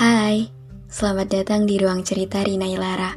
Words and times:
Hai, 0.00 0.48
selamat 0.88 1.28
datang 1.28 1.68
di 1.68 1.76
Ruang 1.76 2.00
Cerita 2.00 2.40
Rina 2.40 2.64
Ilara. 2.64 3.12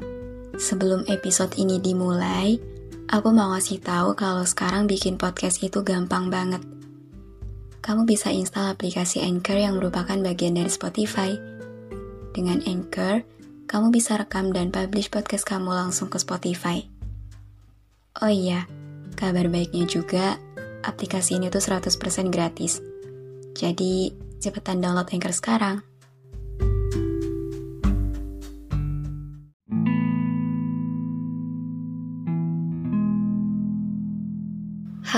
Sebelum 0.60 1.08
episode 1.08 1.56
ini 1.56 1.80
dimulai, 1.80 2.60
aku 3.08 3.32
mau 3.32 3.56
ngasih 3.56 3.80
tahu 3.80 4.20
kalau 4.20 4.44
sekarang 4.44 4.84
bikin 4.84 5.16
podcast 5.16 5.64
itu 5.64 5.80
gampang 5.80 6.28
banget. 6.28 6.60
Kamu 7.80 8.04
bisa 8.04 8.36
install 8.36 8.76
aplikasi 8.76 9.24
Anchor 9.24 9.56
yang 9.56 9.80
merupakan 9.80 10.20
bagian 10.20 10.60
dari 10.60 10.68
Spotify. 10.68 11.32
Dengan 12.36 12.60
Anchor, 12.68 13.24
kamu 13.64 13.88
bisa 13.88 14.20
rekam 14.20 14.52
dan 14.52 14.68
publish 14.68 15.08
podcast 15.08 15.48
kamu 15.48 15.72
langsung 15.72 16.12
ke 16.12 16.20
Spotify. 16.20 16.84
Oh 18.20 18.28
iya, 18.28 18.68
kabar 19.16 19.48
baiknya 19.48 19.88
juga, 19.88 20.36
aplikasi 20.84 21.40
ini 21.40 21.48
tuh 21.48 21.64
100% 21.64 21.96
gratis. 22.28 22.84
Jadi, 23.56 24.12
cepetan 24.44 24.84
download 24.84 25.08
Anchor 25.16 25.32
sekarang. 25.32 25.93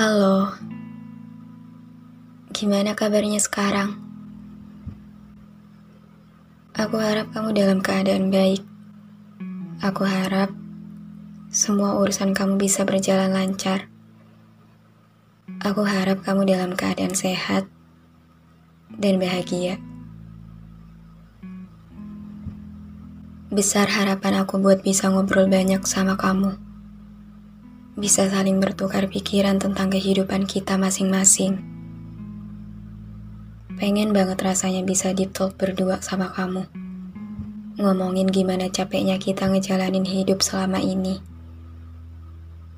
Halo, 0.06 0.54
gimana 2.54 2.94
kabarnya 2.94 3.42
sekarang? 3.42 3.98
Aku 6.78 7.02
harap 7.02 7.34
kamu 7.34 7.50
dalam 7.58 7.80
keadaan 7.82 8.30
baik. 8.30 8.62
Aku 9.82 10.06
harap 10.06 10.54
semua 11.50 11.98
urusan 11.98 12.38
kamu 12.38 12.62
bisa 12.62 12.86
berjalan 12.86 13.34
lancar. 13.34 13.90
Aku 15.66 15.82
harap 15.82 16.22
kamu 16.22 16.54
dalam 16.54 16.78
keadaan 16.78 17.18
sehat 17.18 17.66
dan 18.94 19.18
bahagia. 19.18 19.82
Besar 23.50 23.90
harapan 23.90 24.46
aku 24.46 24.62
buat 24.62 24.86
bisa 24.86 25.10
ngobrol 25.10 25.50
banyak 25.50 25.82
sama 25.90 26.14
kamu 26.14 26.65
bisa 27.96 28.28
saling 28.28 28.60
bertukar 28.60 29.08
pikiran 29.08 29.56
tentang 29.56 29.88
kehidupan 29.88 30.44
kita 30.44 30.76
masing-masing. 30.76 31.64
Pengen 33.80 34.12
banget 34.12 34.36
rasanya 34.44 34.84
bisa 34.84 35.16
deep 35.16 35.32
talk 35.32 35.56
berdua 35.56 36.04
sama 36.04 36.28
kamu. 36.36 36.68
Ngomongin 37.80 38.28
gimana 38.28 38.68
capeknya 38.68 39.16
kita 39.16 39.48
ngejalanin 39.48 40.04
hidup 40.04 40.44
selama 40.44 40.84
ini. 40.84 41.24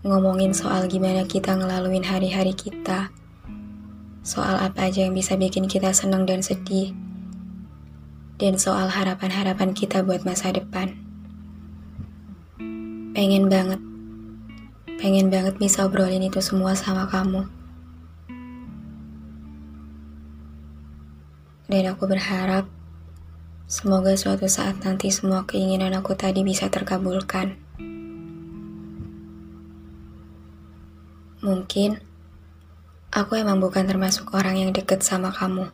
Ngomongin 0.06 0.54
soal 0.54 0.86
gimana 0.86 1.26
kita 1.26 1.58
ngelaluin 1.58 2.06
hari-hari 2.06 2.54
kita. 2.54 3.10
Soal 4.22 4.62
apa 4.62 4.86
aja 4.86 5.02
yang 5.02 5.18
bisa 5.18 5.34
bikin 5.34 5.66
kita 5.66 5.98
senang 5.98 6.30
dan 6.30 6.46
sedih. 6.46 6.94
Dan 8.38 8.62
soal 8.62 8.94
harapan-harapan 8.94 9.74
kita 9.74 10.06
buat 10.06 10.22
masa 10.30 10.54
depan. 10.54 10.94
Pengen 13.18 13.50
banget 13.50 13.87
Pengen 14.98 15.30
banget 15.30 15.62
bisa 15.62 15.86
obrolin 15.86 16.26
itu 16.26 16.42
semua 16.42 16.74
sama 16.74 17.06
kamu. 17.06 17.46
Dan 21.70 21.86
aku 21.86 22.10
berharap 22.10 22.66
semoga 23.70 24.18
suatu 24.18 24.50
saat 24.50 24.82
nanti 24.82 25.14
semua 25.14 25.46
keinginan 25.46 25.94
aku 25.94 26.18
tadi 26.18 26.42
bisa 26.42 26.74
terkabulkan. 26.74 27.62
Mungkin 31.46 32.02
aku 33.14 33.38
emang 33.38 33.62
bukan 33.62 33.86
termasuk 33.86 34.34
orang 34.34 34.66
yang 34.66 34.74
deket 34.74 35.06
sama 35.06 35.30
kamu. 35.30 35.70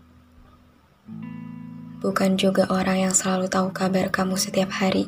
Bukan 2.03 2.35
juga 2.35 2.67
orang 2.67 3.07
yang 3.07 3.13
selalu 3.15 3.47
tahu 3.47 3.71
kabar 3.71 4.11
kamu 4.11 4.35
setiap 4.35 4.67
hari. 4.75 5.07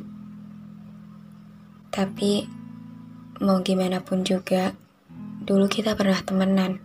Tapi 1.91 2.54
Mau 3.43 3.59
gimana 3.59 3.99
pun 3.99 4.23
juga, 4.23 4.79
dulu 5.43 5.67
kita 5.67 5.91
pernah 5.99 6.15
temenan. 6.23 6.79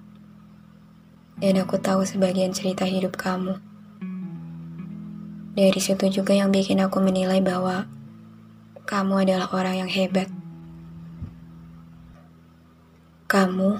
Dan 1.38 1.62
aku 1.62 1.78
tahu 1.78 2.02
sebagian 2.02 2.50
cerita 2.50 2.82
hidup 2.82 3.14
kamu. 3.14 3.62
Dari 5.54 5.78
situ 5.78 6.10
juga 6.10 6.34
yang 6.34 6.50
bikin 6.50 6.82
aku 6.82 6.98
menilai 6.98 7.38
bahwa 7.38 7.86
kamu 8.82 9.22
adalah 9.22 9.46
orang 9.54 9.86
yang 9.86 9.90
hebat. 9.94 10.26
Kamu 13.30 13.78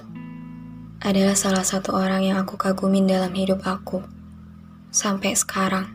adalah 1.03 1.35
salah 1.35 1.67
satu 1.67 1.91
orang 1.91 2.23
yang 2.23 2.39
aku 2.39 2.55
kagumin 2.55 3.03
dalam 3.03 3.35
hidup 3.35 3.67
aku 3.67 3.99
sampai 4.95 5.35
sekarang. 5.35 5.91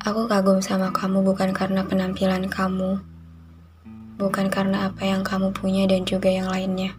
Aku 0.00 0.24
kagum 0.32 0.64
sama 0.64 0.96
kamu 0.96 1.20
bukan 1.20 1.52
karena 1.52 1.84
penampilan 1.84 2.48
kamu 2.48 3.11
bukan 4.22 4.46
karena 4.46 4.86
apa 4.86 5.02
yang 5.02 5.26
kamu 5.26 5.50
punya 5.50 5.82
dan 5.90 6.06
juga 6.06 6.30
yang 6.30 6.46
lainnya. 6.46 6.94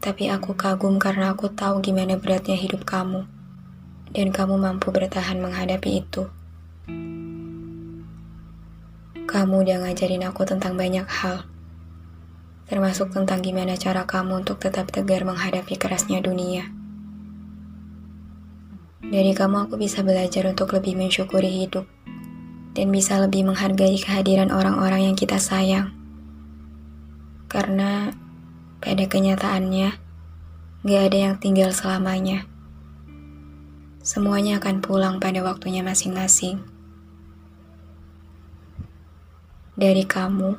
Tapi 0.00 0.32
aku 0.32 0.56
kagum 0.56 0.96
karena 0.96 1.36
aku 1.36 1.52
tahu 1.52 1.84
gimana 1.84 2.16
beratnya 2.16 2.56
hidup 2.56 2.88
kamu, 2.88 3.28
dan 4.16 4.32
kamu 4.32 4.56
mampu 4.56 4.88
bertahan 4.88 5.40
menghadapi 5.40 6.00
itu. 6.00 6.28
Kamu 9.28 9.64
udah 9.64 9.84
ngajarin 9.84 10.24
aku 10.24 10.44
tentang 10.48 10.76
banyak 10.76 11.08
hal, 11.08 11.44
termasuk 12.68 13.12
tentang 13.12 13.44
gimana 13.44 13.76
cara 13.76 14.08
kamu 14.08 14.44
untuk 14.44 14.60
tetap 14.60 14.88
tegar 14.88 15.24
menghadapi 15.24 15.76
kerasnya 15.76 16.24
dunia. 16.24 16.68
Dari 19.04 19.36
kamu 19.36 19.68
aku 19.68 19.76
bisa 19.76 20.00
belajar 20.00 20.48
untuk 20.48 20.72
lebih 20.72 20.96
mensyukuri 20.96 21.52
hidup 21.64 21.93
dan 22.74 22.90
bisa 22.90 23.22
lebih 23.22 23.46
menghargai 23.46 23.94
kehadiran 24.02 24.50
orang-orang 24.50 25.10
yang 25.10 25.16
kita 25.16 25.38
sayang. 25.38 25.94
Karena 27.46 28.10
pada 28.82 29.06
kenyataannya, 29.06 29.94
gak 30.82 31.02
ada 31.06 31.18
yang 31.30 31.34
tinggal 31.38 31.70
selamanya. 31.70 32.50
Semuanya 34.02 34.58
akan 34.58 34.82
pulang 34.82 35.16
pada 35.22 35.40
waktunya 35.40 35.80
masing-masing. 35.86 36.60
Dari 39.78 40.04
kamu, 40.04 40.58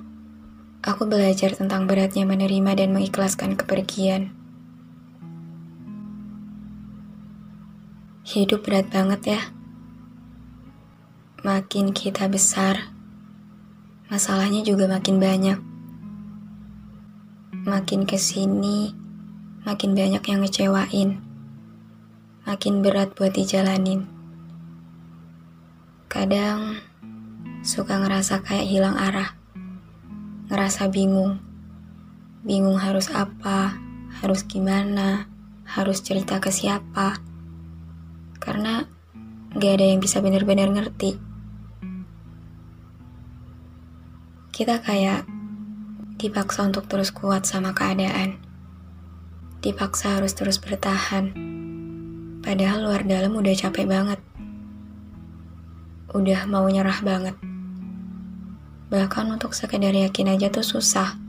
aku 0.82 1.04
belajar 1.06 1.52
tentang 1.52 1.86
beratnya 1.86 2.24
menerima 2.24 2.80
dan 2.80 2.90
mengikhlaskan 2.96 3.60
kepergian. 3.60 4.32
Hidup 8.26 8.66
berat 8.66 8.90
banget 8.90 9.22
ya 9.38 9.42
makin 11.46 11.94
kita 11.94 12.26
besar, 12.26 12.90
masalahnya 14.10 14.66
juga 14.66 14.90
makin 14.90 15.22
banyak. 15.22 15.62
Makin 17.70 18.10
ke 18.10 18.18
sini, 18.18 18.98
makin 19.62 19.94
banyak 19.94 20.26
yang 20.26 20.42
ngecewain. 20.42 21.22
Makin 22.50 22.82
berat 22.82 23.14
buat 23.14 23.30
dijalanin. 23.38 24.10
Kadang 26.10 26.82
suka 27.62 28.02
ngerasa 28.02 28.42
kayak 28.42 28.66
hilang 28.66 28.98
arah. 28.98 29.38
Ngerasa 30.50 30.90
bingung. 30.90 31.46
Bingung 32.42 32.82
harus 32.82 33.14
apa, 33.14 33.78
harus 34.18 34.50
gimana, 34.50 35.30
harus 35.62 36.02
cerita 36.02 36.42
ke 36.42 36.50
siapa. 36.50 37.22
Karena 38.42 38.82
gak 39.54 39.78
ada 39.78 39.86
yang 39.94 40.02
bisa 40.02 40.26
benar-benar 40.26 40.74
ngerti. 40.74 41.25
Kita 44.56 44.80
kayak 44.80 45.28
dipaksa 46.16 46.64
untuk 46.64 46.88
terus 46.88 47.12
kuat 47.12 47.44
sama 47.44 47.76
keadaan. 47.76 48.40
Dipaksa 49.60 50.16
harus 50.16 50.32
terus 50.32 50.64
bertahan. 50.64 51.36
Padahal 52.40 52.88
luar 52.88 53.04
dalam 53.04 53.36
udah 53.36 53.52
capek 53.52 53.84
banget. 53.84 54.16
Udah 56.16 56.48
mau 56.48 56.64
nyerah 56.72 57.04
banget. 57.04 57.36
Bahkan 58.96 59.36
untuk 59.36 59.52
sekedar 59.52 59.92
yakin 59.92 60.32
aja 60.40 60.48
tuh 60.48 60.64
susah. 60.64 61.20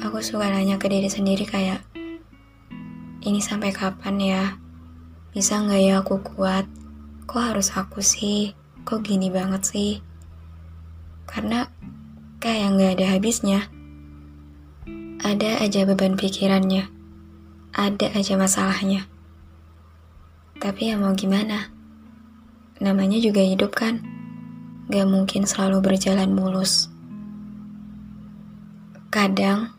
Aku 0.00 0.24
suka 0.24 0.48
nanya 0.48 0.80
ke 0.80 0.88
diri 0.88 1.12
sendiri 1.12 1.44
kayak, 1.44 1.84
ini 3.20 3.44
sampai 3.44 3.76
kapan 3.76 4.16
ya? 4.16 4.44
Bisa 5.36 5.60
nggak 5.60 5.82
ya 5.84 6.00
aku 6.00 6.24
kuat? 6.24 6.64
Kok 7.28 7.42
harus 7.52 7.68
aku 7.76 8.00
sih? 8.00 8.56
Kok 8.88 9.04
gini 9.04 9.28
banget 9.28 9.68
sih? 9.68 10.11
Karena 11.28 11.70
kayak 12.42 12.74
nggak 12.74 12.92
ada 12.98 13.06
habisnya. 13.14 13.60
Ada 15.22 15.62
aja 15.62 15.86
beban 15.86 16.18
pikirannya. 16.18 16.90
Ada 17.72 18.10
aja 18.18 18.34
masalahnya. 18.34 19.06
Tapi 20.58 20.90
ya 20.90 20.98
mau 20.98 21.14
gimana? 21.14 21.70
Namanya 22.82 23.22
juga 23.22 23.38
hidup 23.38 23.74
kan? 23.74 24.02
Gak 24.90 25.06
mungkin 25.06 25.46
selalu 25.46 25.78
berjalan 25.78 26.34
mulus. 26.34 26.90
Kadang, 29.14 29.70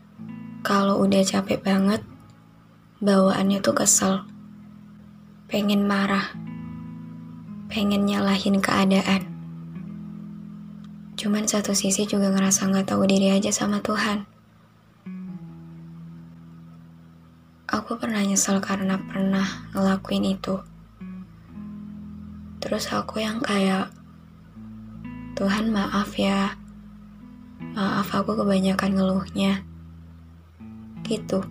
kalau 0.64 1.04
udah 1.04 1.20
capek 1.20 1.60
banget, 1.60 2.00
bawaannya 3.04 3.60
tuh 3.60 3.76
kesel. 3.76 4.24
Pengen 5.50 5.84
marah. 5.84 6.32
Pengen 7.68 8.08
nyalahin 8.08 8.64
keadaan. 8.64 9.33
Cuman 11.14 11.46
satu 11.46 11.72
sisi 11.78 12.10
juga 12.10 12.34
ngerasa 12.34 12.66
gak 12.74 12.90
tahu 12.90 13.06
diri 13.06 13.30
aja 13.30 13.54
sama 13.54 13.78
Tuhan. 13.78 14.26
Aku 17.70 17.98
pernah 17.98 18.22
nyesel 18.22 18.58
karena 18.62 18.98
pernah 18.98 19.70
ngelakuin 19.74 20.36
itu. 20.38 20.62
Terus 22.62 22.90
aku 22.90 23.18
yang 23.22 23.42
kayak, 23.42 23.90
Tuhan 25.34 25.74
maaf 25.74 26.14
ya, 26.14 26.54
maaf 27.74 28.10
aku 28.14 28.38
kebanyakan 28.38 28.94
ngeluhnya. 28.94 29.66
Gitu. 31.02 31.42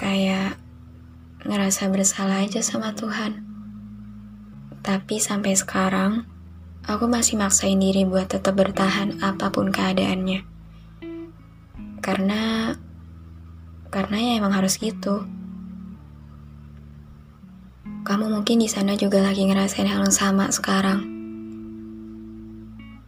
Kayak 0.00 0.56
ngerasa 1.44 1.88
bersalah 1.92 2.44
aja 2.44 2.64
sama 2.64 2.96
Tuhan. 2.96 3.44
Tapi 4.80 5.20
sampai 5.20 5.52
sekarang, 5.52 6.24
aku 6.88 7.04
masih 7.04 7.36
maksain 7.36 7.76
diri 7.76 8.08
buat 8.08 8.32
tetap 8.32 8.56
bertahan 8.56 9.20
apa 9.20 9.52
pun 9.52 9.68
keadaannya. 9.68 10.40
Karena 12.00 12.72
karena 13.92 14.16
ya 14.16 14.32
emang 14.40 14.56
harus 14.56 14.80
gitu. 14.80 15.28
Kamu 18.08 18.32
mungkin 18.32 18.64
di 18.64 18.72
sana 18.72 18.96
juga 18.96 19.20
lagi 19.20 19.44
ngerasain 19.44 19.84
hal 19.84 20.00
yang 20.00 20.16
sama 20.16 20.48
sekarang. 20.48 21.04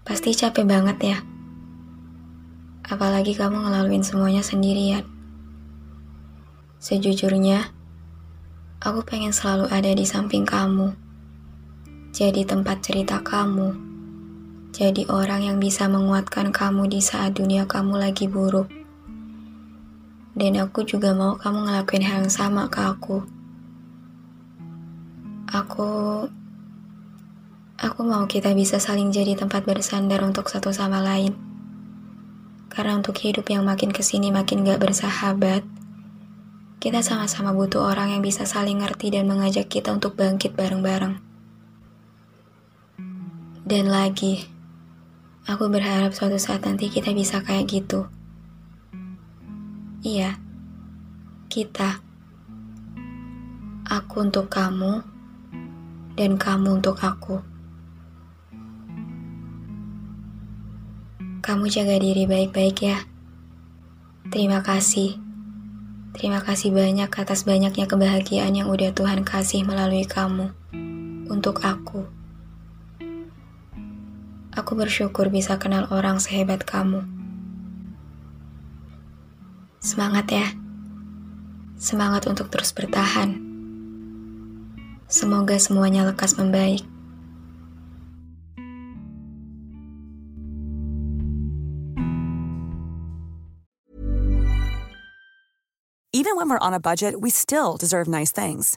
Pasti 0.05 0.37
capek 0.37 0.69
banget 0.69 0.99
ya. 1.01 1.19
Apalagi 2.85 3.33
kamu 3.33 3.65
ngelaluin 3.65 4.05
semuanya 4.05 4.45
sendirian. 4.45 5.09
Sejujurnya, 6.85 7.73
aku 8.85 9.01
pengen 9.09 9.33
selalu 9.33 9.73
ada 9.73 9.89
di 9.89 10.05
samping 10.05 10.45
kamu. 10.45 11.10
Jadi 12.11 12.43
tempat 12.43 12.83
cerita 12.83 13.23
kamu. 13.23 13.75
Jadi 14.71 15.07
orang 15.11 15.47
yang 15.47 15.59
bisa 15.59 15.87
menguatkan 15.87 16.51
kamu 16.55 16.91
di 16.91 17.01
saat 17.03 17.39
dunia 17.39 17.67
kamu 17.67 17.99
lagi 17.99 18.31
buruk 18.31 18.81
dan 20.41 20.57
aku 20.57 20.87
juga 20.89 21.13
mau 21.13 21.37
kamu 21.37 21.69
ngelakuin 21.69 22.05
hal 22.07 22.25
yang 22.25 22.33
sama 22.33 22.71
ke 22.73 22.81
aku. 22.81 23.29
Aku 25.53 25.91
aku 27.77 28.01
mau 28.07 28.25
kita 28.25 28.57
bisa 28.57 28.81
saling 28.81 29.13
jadi 29.13 29.37
tempat 29.37 29.69
bersandar 29.69 30.25
untuk 30.25 30.49
satu 30.49 30.73
sama 30.73 31.05
lain. 31.05 31.37
Karena 32.73 32.97
untuk 32.97 33.21
hidup 33.21 33.51
yang 33.53 33.69
makin 33.69 33.93
ke 33.93 34.01
sini 34.01 34.33
makin 34.33 34.65
gak 34.65 34.81
bersahabat, 34.81 35.61
kita 36.81 37.05
sama-sama 37.05 37.53
butuh 37.53 37.83
orang 37.83 38.15
yang 38.15 38.23
bisa 38.25 38.49
saling 38.49 38.81
ngerti 38.81 39.13
dan 39.13 39.29
mengajak 39.29 39.69
kita 39.69 39.93
untuk 39.93 40.17
bangkit 40.17 40.57
bareng-bareng. 40.57 41.30
Dan 43.71 43.87
lagi, 43.87 44.51
aku 45.47 45.71
berharap 45.71 46.11
suatu 46.11 46.43
saat 46.43 46.67
nanti 46.67 46.91
kita 46.91 47.15
bisa 47.15 47.39
kayak 47.39 47.71
gitu. 47.71 48.11
Iya, 50.03 50.43
kita. 51.47 52.03
Aku 53.87 54.27
untuk 54.27 54.51
kamu, 54.51 55.07
dan 56.19 56.35
kamu 56.35 56.83
untuk 56.83 56.99
aku. 56.99 57.47
Kamu 61.39 61.71
jaga 61.71 61.95
diri 62.03 62.27
baik-baik 62.27 62.77
ya. 62.83 62.99
Terima 64.35 64.67
kasih. 64.67 65.15
Terima 66.19 66.43
kasih 66.43 66.75
banyak 66.75 67.07
atas 67.07 67.47
banyaknya 67.47 67.87
kebahagiaan 67.87 68.51
yang 68.51 68.67
udah 68.67 68.91
Tuhan 68.91 69.23
kasih 69.23 69.63
melalui 69.63 70.03
kamu. 70.11 70.51
Untuk 71.31 71.63
aku. 71.63 72.20
Aku 74.61 74.77
bersyukur 74.77 75.33
bisa 75.33 75.57
kenal 75.57 75.89
orang 75.89 76.21
sehebat 76.21 76.69
kamu. 76.69 77.01
Semangat 79.81 80.29
ya. 80.29 80.53
Semangat 81.81 82.29
untuk 82.29 82.53
terus 82.53 82.69
bertahan. 82.77 83.41
Semoga 85.09 85.57
semuanya 85.57 86.05
lekas 86.05 86.37
membaik. 86.37 86.85
Even 96.13 96.37
when 96.37 96.53
we're 96.53 96.61
on 96.61 96.77
a 96.77 96.83
budget, 96.85 97.17
we 97.17 97.33
still 97.33 97.81
deserve 97.81 98.05
nice 98.05 98.29
things. 98.29 98.77